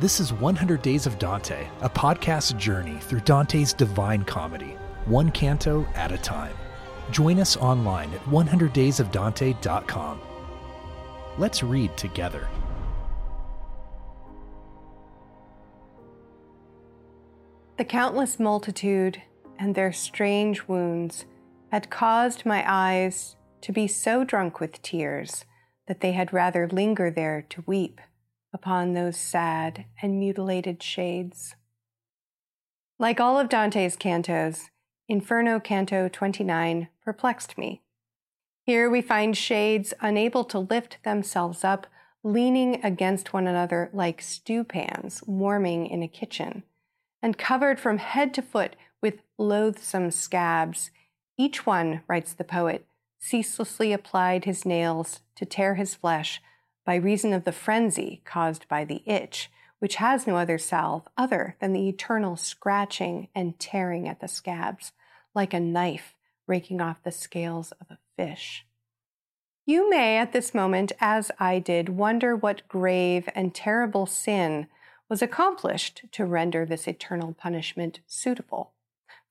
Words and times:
This 0.00 0.20
is 0.20 0.32
100 0.32 0.80
Days 0.80 1.06
of 1.08 1.18
Dante, 1.18 1.66
a 1.80 1.90
podcast 1.90 2.56
journey 2.56 3.00
through 3.00 3.18
Dante's 3.22 3.72
divine 3.72 4.22
comedy, 4.22 4.76
one 5.06 5.32
canto 5.32 5.84
at 5.96 6.12
a 6.12 6.18
time. 6.18 6.54
Join 7.10 7.40
us 7.40 7.56
online 7.56 8.14
at 8.14 8.24
100daysofdante.com. 8.26 10.20
Let's 11.36 11.64
read 11.64 11.96
together. 11.96 12.46
The 17.76 17.84
countless 17.84 18.38
multitude 18.38 19.20
and 19.58 19.74
their 19.74 19.92
strange 19.92 20.68
wounds 20.68 21.24
had 21.72 21.90
caused 21.90 22.46
my 22.46 22.62
eyes 22.64 23.34
to 23.62 23.72
be 23.72 23.88
so 23.88 24.22
drunk 24.22 24.60
with 24.60 24.80
tears 24.80 25.44
that 25.88 26.02
they 26.02 26.12
had 26.12 26.32
rather 26.32 26.68
linger 26.68 27.10
there 27.10 27.44
to 27.48 27.64
weep 27.66 28.00
upon 28.52 28.92
those 28.92 29.16
sad 29.16 29.84
and 30.02 30.18
mutilated 30.18 30.82
shades. 30.82 31.54
Like 32.98 33.20
all 33.20 33.38
of 33.38 33.48
Dante's 33.48 33.96
cantos, 33.96 34.70
Inferno 35.08 35.60
Canto 35.60 36.08
29 36.08 36.88
perplexed 37.02 37.56
me. 37.56 37.82
Here 38.62 38.90
we 38.90 39.00
find 39.00 39.36
shades 39.36 39.94
unable 40.00 40.44
to 40.44 40.58
lift 40.58 40.98
themselves 41.04 41.64
up, 41.64 41.86
leaning 42.22 42.84
against 42.84 43.32
one 43.32 43.46
another 43.46 43.88
like 43.92 44.20
stewpans 44.20 45.26
warming 45.26 45.86
in 45.86 46.02
a 46.02 46.08
kitchen, 46.08 46.64
and 47.22 47.38
covered 47.38 47.80
from 47.80 47.98
head 47.98 48.34
to 48.34 48.42
foot 48.42 48.76
with 49.00 49.22
loathsome 49.38 50.10
scabs. 50.10 50.90
Each 51.38 51.64
one, 51.64 52.02
writes 52.08 52.34
the 52.34 52.44
poet, 52.44 52.84
ceaselessly 53.18 53.92
applied 53.92 54.44
his 54.44 54.66
nails 54.66 55.20
to 55.36 55.46
tear 55.46 55.76
his 55.76 55.94
flesh 55.94 56.42
by 56.88 56.94
reason 56.94 57.34
of 57.34 57.44
the 57.44 57.52
frenzy 57.52 58.22
caused 58.24 58.66
by 58.66 58.82
the 58.82 59.02
itch, 59.04 59.50
which 59.78 59.96
has 59.96 60.26
no 60.26 60.36
other 60.36 60.56
salve 60.56 61.06
other 61.18 61.54
than 61.60 61.74
the 61.74 61.86
eternal 61.86 62.34
scratching 62.34 63.28
and 63.34 63.58
tearing 63.58 64.08
at 64.08 64.20
the 64.20 64.26
scabs, 64.26 64.92
like 65.34 65.52
a 65.52 65.60
knife 65.60 66.14
raking 66.46 66.80
off 66.80 67.02
the 67.02 67.12
scales 67.12 67.72
of 67.72 67.88
a 67.90 67.98
fish. 68.16 68.64
You 69.66 69.90
may 69.90 70.16
at 70.16 70.32
this 70.32 70.54
moment, 70.54 70.92
as 70.98 71.30
I 71.38 71.58
did, 71.58 71.90
wonder 71.90 72.34
what 72.34 72.66
grave 72.68 73.28
and 73.34 73.54
terrible 73.54 74.06
sin 74.06 74.66
was 75.10 75.20
accomplished 75.20 76.04
to 76.12 76.24
render 76.24 76.64
this 76.64 76.88
eternal 76.88 77.34
punishment 77.34 78.00
suitable. 78.06 78.72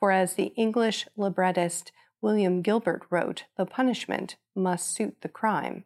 For 0.00 0.10
as 0.10 0.34
the 0.34 0.52
English 0.56 1.06
librettist 1.16 1.92
William 2.20 2.62
Gilbert 2.62 3.04
wrote, 3.10 3.44
the 3.56 3.64
punishment 3.64 4.34
must 4.56 4.92
suit 4.92 5.18
the 5.20 5.28
crime. 5.28 5.84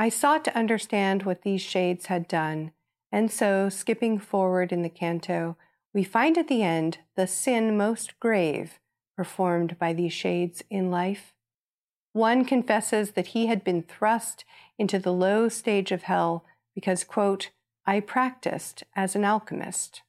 I 0.00 0.10
sought 0.10 0.44
to 0.44 0.56
understand 0.56 1.24
what 1.24 1.42
these 1.42 1.60
shades 1.60 2.06
had 2.06 2.28
done, 2.28 2.70
and 3.10 3.32
so, 3.32 3.68
skipping 3.68 4.20
forward 4.20 4.70
in 4.70 4.82
the 4.82 4.88
canto, 4.88 5.56
we 5.92 6.04
find 6.04 6.38
at 6.38 6.46
the 6.46 6.62
end 6.62 6.98
the 7.16 7.26
sin 7.26 7.76
most 7.76 8.20
grave 8.20 8.78
performed 9.16 9.76
by 9.76 9.92
these 9.92 10.12
shades 10.12 10.62
in 10.70 10.92
life. 10.92 11.34
One 12.12 12.44
confesses 12.44 13.12
that 13.12 13.28
he 13.28 13.46
had 13.46 13.64
been 13.64 13.82
thrust 13.82 14.44
into 14.78 15.00
the 15.00 15.12
low 15.12 15.48
stage 15.48 15.90
of 15.90 16.04
hell 16.04 16.44
because, 16.76 17.02
quote, 17.02 17.50
I 17.84 17.98
practiced 17.98 18.84
as 18.94 19.16
an 19.16 19.24
alchemist. 19.24 20.02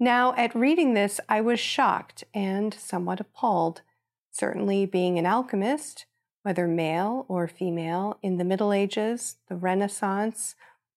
Now, 0.00 0.32
at 0.36 0.54
reading 0.54 0.94
this, 0.94 1.20
I 1.28 1.42
was 1.42 1.60
shocked 1.60 2.24
and 2.32 2.72
somewhat 2.72 3.20
appalled. 3.20 3.82
Certainly, 4.30 4.86
being 4.86 5.18
an 5.18 5.26
alchemist, 5.26 6.06
whether 6.48 6.66
male 6.66 7.26
or 7.28 7.46
female, 7.46 8.18
in 8.22 8.38
the 8.38 8.44
Middle 8.44 8.72
Ages, 8.72 9.36
the 9.50 9.54
Renaissance, 9.54 10.54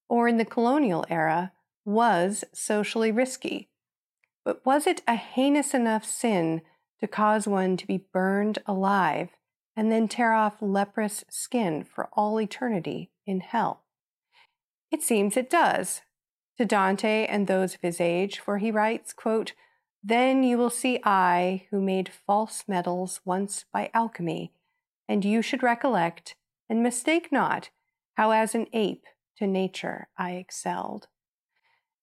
or 0.08 0.30
in 0.30 0.38
the 0.38 0.46
colonial 0.46 1.06
era, 1.10 1.52
was 1.84 2.46
socially 2.54 3.12
risky. 3.12 3.68
But 4.46 4.66
was 4.66 4.88
it 4.88 5.02
a 5.10 5.16
heinous 5.16 5.74
enough 5.74 6.06
sin 6.06 6.62
to 7.02 7.08
cause 7.08 7.50
one 7.50 7.76
to 7.76 7.86
be 7.86 8.08
burned 8.14 8.60
alive 8.66 9.32
and 9.76 9.92
then 9.92 10.08
tear 10.08 10.32
off 10.32 10.61
leprous 10.61 11.26
skin 11.30 11.84
for 11.84 12.08
all 12.14 12.40
eternity 12.40 13.11
in 13.26 13.42
hell? 13.42 13.82
It 14.90 15.04
seems 15.04 15.36
it 15.36 15.50
does. 15.50 16.00
To 16.60 16.66
Dante 16.66 17.26
and 17.26 17.48
those 17.48 17.76
of 17.76 17.82
his 17.82 18.00
age, 18.00 18.40
for 18.40 18.60
he 18.60 18.72
writes, 18.72 19.11
quote, 19.11 19.52
Then 20.02 20.44
you 20.44 20.58
will 20.58 20.70
see 20.70 21.02
I, 21.04 21.67
who 21.72 21.82
made 21.82 22.08
false 22.08 22.64
metals 22.70 23.20
once 23.26 23.66
by 23.73 23.90
alchemy, 23.94 24.54
and 25.11 25.26
you 25.26 25.42
should 25.42 25.61
recollect, 25.61 26.36
and 26.70 26.82
mistake 26.82 27.33
not, 27.33 27.70
how 28.14 28.32
as 28.32 28.55
an 28.55 28.66
ape 28.72 29.04
to 29.36 29.45
nature 29.45 30.08
I 30.17 30.32
excelled. 30.32 31.10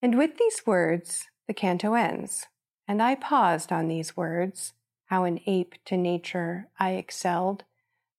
And 0.02 0.18
with 0.18 0.36
these 0.36 0.66
words 0.66 1.24
the 1.46 1.54
canto 1.54 1.94
ends, 1.94 2.48
and 2.86 3.02
I 3.02 3.14
paused 3.14 3.72
on 3.72 3.88
these 3.88 4.14
words, 4.14 4.74
how 5.06 5.24
an 5.24 5.40
ape 5.46 5.76
to 5.86 5.96
nature 5.96 6.68
I 6.78 6.90
excelled, 6.90 7.64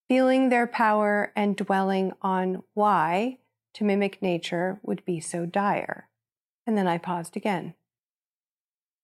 feeling 0.08 0.50
their 0.50 0.66
power 0.66 1.32
and 1.36 1.56
dwelling 1.56 2.14
on 2.24 2.64
why 2.74 3.38
to 3.76 3.84
mimic 3.84 4.24
nature 4.24 4.80
would 4.82 5.06
be 5.06 5.20
so 5.20 5.46
dire. 5.46 6.10
And 6.66 6.76
then 6.76 6.88
I 6.88 6.98
paused 6.98 7.38
again. 7.38 7.76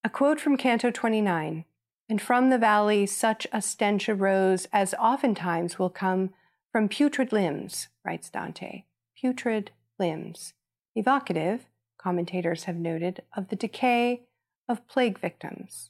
A 0.03 0.09
quote 0.09 0.40
from 0.40 0.57
Canto 0.57 0.90
29 0.90 1.63
and 2.07 2.21
from 2.21 2.49
the 2.49 2.57
valley 2.57 3.05
such 3.05 3.47
a 3.51 3.61
stench 3.61 4.07
arose 4.07 4.67
as 4.71 4.93
oftentimes 4.95 5.79
will 5.79 5.89
come 5.89 6.31
from 6.71 6.89
putrid 6.89 7.31
limbs, 7.31 7.88
writes 8.03 8.29
Dante. 8.29 8.83
Putrid 9.19 9.71
limbs. 9.97 10.53
Evocative, 10.95 11.66
commentators 11.97 12.66
have 12.66 12.75
noted, 12.75 13.21
of 13.35 13.47
the 13.47 13.55
decay 13.55 14.21
of 14.67 14.88
plague 14.88 15.19
victims. 15.19 15.89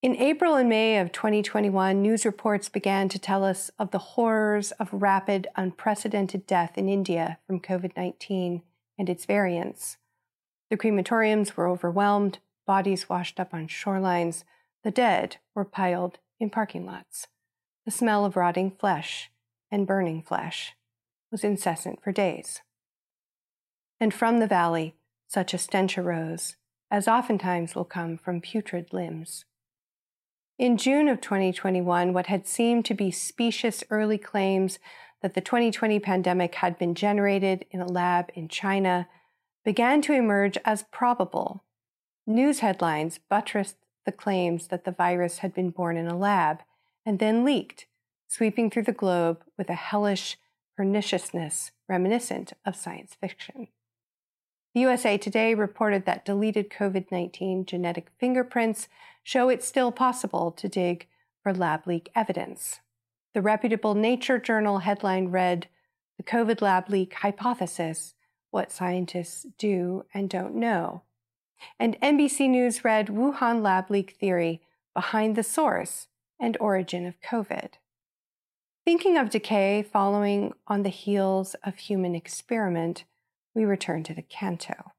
In 0.00 0.14
April 0.14 0.54
and 0.54 0.68
May 0.68 0.98
of 0.98 1.10
2021, 1.10 2.00
news 2.00 2.24
reports 2.24 2.68
began 2.68 3.08
to 3.08 3.18
tell 3.18 3.44
us 3.44 3.70
of 3.80 3.90
the 3.90 3.98
horrors 3.98 4.70
of 4.72 4.92
rapid, 4.92 5.48
unprecedented 5.56 6.46
death 6.46 6.78
in 6.78 6.88
India 6.88 7.38
from 7.46 7.60
COVID 7.60 7.96
19 7.96 8.62
and 8.96 9.10
its 9.10 9.24
variants. 9.24 9.96
The 10.70 10.76
crematoriums 10.76 11.56
were 11.56 11.68
overwhelmed, 11.68 12.38
bodies 12.64 13.08
washed 13.08 13.40
up 13.40 13.52
on 13.52 13.66
shorelines, 13.66 14.44
the 14.88 14.92
dead 14.92 15.36
were 15.54 15.66
piled 15.66 16.18
in 16.40 16.48
parking 16.48 16.86
lots. 16.86 17.26
The 17.84 17.90
smell 17.90 18.24
of 18.24 18.36
rotting 18.36 18.70
flesh 18.70 19.30
and 19.70 19.86
burning 19.86 20.22
flesh 20.22 20.76
was 21.30 21.44
incessant 21.44 22.02
for 22.02 22.10
days. 22.10 22.62
And 24.00 24.14
from 24.14 24.40
the 24.40 24.46
valley 24.46 24.94
such 25.26 25.52
a 25.52 25.58
stench 25.58 25.98
arose, 25.98 26.56
as 26.90 27.06
oftentimes 27.06 27.74
will 27.74 27.84
come 27.84 28.16
from 28.16 28.40
putrid 28.40 28.94
limbs. 28.94 29.44
In 30.58 30.78
June 30.78 31.06
of 31.08 31.20
2021, 31.20 32.14
what 32.14 32.28
had 32.28 32.46
seemed 32.46 32.86
to 32.86 32.94
be 32.94 33.10
specious 33.10 33.84
early 33.90 34.16
claims 34.16 34.78
that 35.20 35.34
the 35.34 35.42
2020 35.42 36.00
pandemic 36.00 36.54
had 36.54 36.78
been 36.78 36.94
generated 36.94 37.66
in 37.70 37.82
a 37.82 37.86
lab 37.86 38.30
in 38.32 38.48
China 38.48 39.06
began 39.66 40.00
to 40.00 40.14
emerge 40.14 40.56
as 40.64 40.86
probable. 40.90 41.62
News 42.26 42.60
headlines 42.60 43.20
buttressed 43.28 43.76
the 44.08 44.12
claims 44.12 44.68
that 44.68 44.86
the 44.86 44.90
virus 44.90 45.40
had 45.40 45.52
been 45.52 45.68
born 45.68 45.98
in 45.98 46.06
a 46.08 46.16
lab 46.16 46.60
and 47.04 47.18
then 47.18 47.44
leaked, 47.44 47.84
sweeping 48.26 48.70
through 48.70 48.84
the 48.84 48.90
globe 48.90 49.44
with 49.58 49.68
a 49.68 49.74
hellish 49.74 50.38
perniciousness 50.78 51.72
reminiscent 51.86 52.54
of 52.64 52.74
science 52.74 53.14
fiction. 53.20 53.68
The 54.74 54.80
USA 54.80 55.18
Today 55.18 55.52
reported 55.54 56.06
that 56.06 56.24
deleted 56.24 56.70
COVID 56.70 57.12
19 57.12 57.66
genetic 57.66 58.08
fingerprints 58.18 58.88
show 59.22 59.50
it's 59.50 59.68
still 59.68 59.92
possible 59.92 60.52
to 60.52 60.70
dig 60.70 61.06
for 61.42 61.52
lab 61.52 61.86
leak 61.86 62.08
evidence. 62.14 62.80
The 63.34 63.42
reputable 63.42 63.94
Nature 63.94 64.38
journal 64.38 64.78
headline 64.78 65.28
read 65.28 65.68
The 66.16 66.22
COVID 66.22 66.62
lab 66.62 66.88
leak 66.88 67.12
hypothesis 67.12 68.14
What 68.52 68.72
Scientists 68.72 69.44
Do 69.58 70.06
and 70.14 70.30
Don't 70.30 70.54
Know 70.54 71.02
and 71.78 72.00
NBC 72.00 72.48
News 72.48 72.84
read 72.84 73.08
Wuhan 73.08 73.62
lab 73.62 73.90
leak 73.90 74.16
theory 74.18 74.60
behind 74.94 75.36
the 75.36 75.42
source 75.42 76.08
and 76.40 76.56
origin 76.60 77.06
of 77.06 77.20
COVID. 77.20 77.74
Thinking 78.84 79.18
of 79.18 79.30
decay 79.30 79.82
following 79.82 80.54
on 80.66 80.82
the 80.82 80.88
heels 80.88 81.54
of 81.62 81.76
human 81.76 82.14
experiment, 82.14 83.04
we 83.54 83.64
return 83.64 84.02
to 84.04 84.14
the 84.14 84.22
canto. 84.22 84.92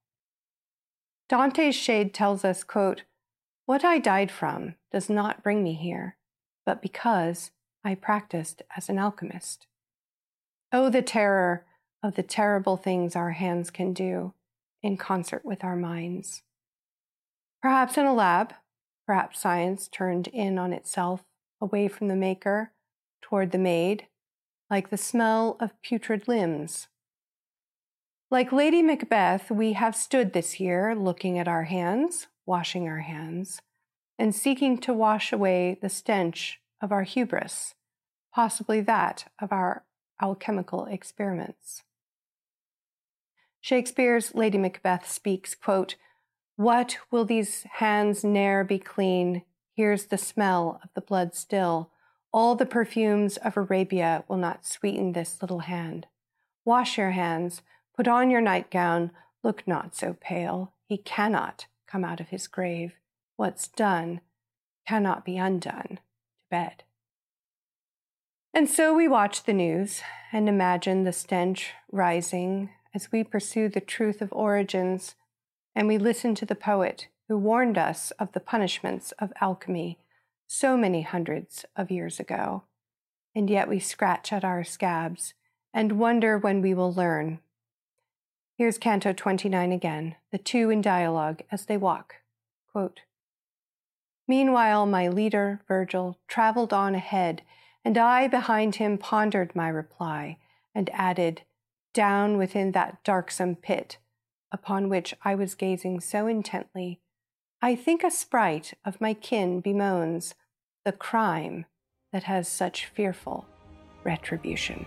Dante's 1.27 1.75
shade 1.75 2.13
tells 2.13 2.43
us, 2.43 2.63
quote, 2.63 3.03
What 3.65 3.83
I 3.83 3.99
died 3.99 4.31
from 4.31 4.75
does 4.91 5.09
not 5.09 5.43
bring 5.43 5.63
me 5.63 5.73
here, 5.73 6.17
but 6.65 6.81
because 6.81 7.51
I 7.83 7.95
practiced 7.95 8.61
as 8.75 8.89
an 8.89 8.99
alchemist. 8.99 9.65
Oh, 10.71 10.89
the 10.89 11.01
terror 11.01 11.65
of 12.03 12.15
the 12.15 12.23
terrible 12.23 12.77
things 12.77 13.15
our 13.15 13.31
hands 13.31 13.69
can 13.69 13.93
do 13.93 14.33
in 14.81 14.97
concert 14.97 15.43
with 15.43 15.63
our 15.63 15.75
minds. 15.75 16.43
Perhaps 17.61 17.97
in 17.97 18.05
a 18.05 18.13
lab, 18.13 18.53
perhaps 19.05 19.39
science 19.39 19.87
turned 19.87 20.27
in 20.27 20.57
on 20.57 20.71
itself, 20.71 21.23
away 21.61 21.87
from 21.87 22.07
the 22.07 22.15
maker, 22.15 22.71
toward 23.21 23.51
the 23.51 23.57
made, 23.57 24.07
like 24.69 24.89
the 24.89 24.97
smell 24.97 25.57
of 25.59 25.79
putrid 25.81 26.27
limbs. 26.27 26.87
Like 28.31 28.51
Lady 28.51 28.81
Macbeth, 28.81 29.49
we 29.49 29.73
have 29.73 29.95
stood 29.95 30.33
this 30.33 30.59
year 30.59 30.95
looking 30.95 31.37
at 31.39 31.47
our 31.47 31.63
hands, 31.63 32.27
washing 32.45 32.87
our 32.87 32.99
hands, 32.99 33.61
and 34.17 34.33
seeking 34.33 34.77
to 34.79 34.93
wash 34.93 35.33
away 35.33 35.77
the 35.81 35.89
stench 35.89 36.59
of 36.81 36.91
our 36.91 37.03
hubris, 37.03 37.73
possibly 38.33 38.81
that 38.81 39.31
of 39.41 39.51
our 39.51 39.83
alchemical 40.21 40.85
experiments. 40.85 41.83
Shakespeare's 43.61 44.35
Lady 44.35 44.57
Macbeth 44.57 45.09
speaks, 45.09 45.55
quote, 45.55 45.95
What 46.59 46.97
will 47.09 47.23
these 47.23 47.63
hands 47.75 48.25
ne'er 48.25 48.65
be 48.65 48.79
clean? 48.79 49.43
Here's 49.73 50.07
the 50.07 50.17
smell 50.17 50.81
of 50.83 50.89
the 50.93 50.99
blood 50.99 51.33
still. 51.33 51.89
All 52.33 52.55
the 52.55 52.65
perfumes 52.65 53.37
of 53.37 53.55
Arabia 53.55 54.25
will 54.27 54.35
not 54.35 54.65
sweeten 54.65 55.13
this 55.13 55.41
little 55.41 55.59
hand. 55.59 56.07
Wash 56.65 56.97
your 56.97 57.11
hands, 57.11 57.61
Put 57.95 58.09
on 58.09 58.29
your 58.29 58.41
nightgown, 58.41 59.11
look 59.41 59.65
not 59.65 59.95
so 59.95 60.17
pale. 60.19 60.73
He 60.85 60.97
cannot 60.97 61.67
come 61.87 62.03
out 62.03 62.19
of 62.19 62.27
his 62.27 62.47
grave. 62.47 62.95
What's 63.37 63.69
done 63.69 64.19
cannot 64.85 65.23
be 65.23 65.37
undone. 65.37 65.99
To 66.39 66.43
bed. 66.51 66.83
And 68.53 68.67
so 68.67 68.93
we 68.93 69.07
watch 69.07 69.45
the 69.45 69.53
news 69.53 70.01
and 70.33 70.49
imagine 70.49 71.05
the 71.05 71.13
stench 71.13 71.71
rising 71.89 72.71
as 72.93 73.13
we 73.13 73.23
pursue 73.23 73.69
the 73.69 73.79
truth 73.79 74.21
of 74.21 74.33
origins, 74.33 75.15
and 75.75 75.87
we 75.87 75.97
listen 75.97 76.35
to 76.35 76.45
the 76.45 76.55
poet 76.55 77.07
who 77.27 77.37
warned 77.37 77.77
us 77.77 78.11
of 78.11 78.31
the 78.31 78.39
punishments 78.39 79.11
of 79.19 79.33
alchemy 79.39 79.97
so 80.47 80.75
many 80.75 81.03
hundreds 81.03 81.65
of 81.75 81.91
years 81.91 82.19
ago. 82.19 82.63
And 83.35 83.49
yet 83.49 83.69
we 83.69 83.79
scratch 83.79 84.33
at 84.33 84.43
our 84.43 84.63
scabs 84.63 85.33
and 85.73 85.99
wonder 85.99 86.37
when 86.37 86.61
we 86.61 86.73
will 86.73 86.93
learn 86.93 87.39
Here's 88.59 88.77
Canto 88.77 89.13
29 89.13 89.71
again, 89.71 90.15
the 90.33 90.37
two 90.37 90.69
in 90.69 90.81
dialogue 90.81 91.43
as 91.49 91.67
they 91.67 91.77
walk. 91.77 92.15
Quote, 92.69 92.99
Meanwhile, 94.27 94.85
my 94.85 95.07
leader, 95.07 95.61
Virgil, 95.65 96.19
traveled 96.27 96.73
on 96.73 96.93
ahead, 96.93 97.41
and 97.85 97.97
I 97.97 98.27
behind 98.27 98.75
him 98.75 98.97
pondered 98.97 99.55
my 99.55 99.69
reply, 99.69 100.39
and 100.75 100.89
added, 100.91 101.43
Down 101.93 102.37
within 102.37 102.73
that 102.73 103.01
darksome 103.05 103.55
pit, 103.55 103.97
upon 104.51 104.89
which 104.89 105.13
I 105.23 105.35
was 105.35 105.55
gazing 105.55 105.99
so 105.99 106.27
intently, 106.27 106.99
I 107.61 107.75
think 107.75 108.03
a 108.03 108.11
sprite 108.11 108.73
of 108.85 109.01
my 109.01 109.13
kin 109.13 109.61
bemoans 109.61 110.33
the 110.85 110.91
crime 110.91 111.65
that 112.11 112.23
has 112.23 112.47
such 112.47 112.85
fearful 112.85 113.45
retribution. 114.03 114.85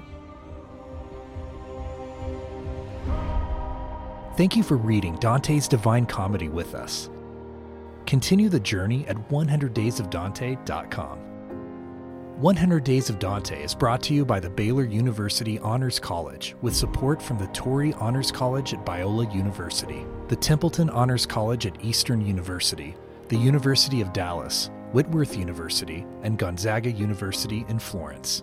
Thank 4.37 4.57
you 4.57 4.63
for 4.63 4.79
reading 4.79 5.17
Dante's 5.17 5.69
Divine 5.69 6.07
Comedy 6.07 6.49
with 6.49 6.75
us. 6.75 7.11
Continue 8.07 8.49
the 8.49 8.61
journey 8.61 9.07
at 9.07 9.17
100daysofdante.com. 9.29 11.32
100 12.43 12.83
Days 12.83 13.09
of 13.09 13.21
Dante 13.21 13.63
is 13.63 13.73
brought 13.73 14.03
to 14.03 14.13
you 14.13 14.25
by 14.25 14.41
the 14.41 14.51
Baylor 14.51 14.83
University 14.83 15.61
Honors 15.61 16.01
College 16.01 16.57
with 16.61 16.75
support 16.75 17.23
from 17.23 17.39
the 17.39 17.47
Torrey 17.47 17.95
Honors 18.01 18.33
College 18.33 18.75
at 18.75 18.85
Biola 18.85 19.33
University, 19.33 20.05
the 20.27 20.35
Templeton 20.35 20.91
Honors 20.91 21.25
College 21.25 21.67
at 21.67 21.85
Eastern 21.85 22.21
University, 22.21 22.97
the 23.29 23.37
University 23.37 24.01
of 24.01 24.13
Dallas, 24.13 24.71
Whitworth 24.91 25.39
University, 25.39 26.05
and 26.25 26.37
Gonzaga 26.37 26.91
University 26.91 27.65
in 27.69 27.79
Florence. 27.79 28.43